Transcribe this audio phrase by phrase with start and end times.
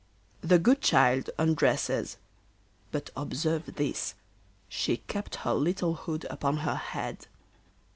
[0.41, 2.17] The good child undresses,
[2.91, 4.15] but observe this!
[4.67, 7.27] She kept her little hood upon her head.